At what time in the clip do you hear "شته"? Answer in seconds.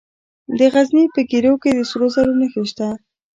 2.69-2.87